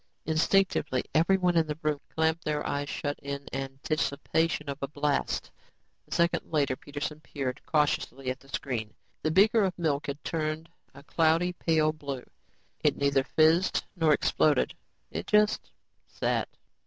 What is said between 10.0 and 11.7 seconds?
had turned a cloudy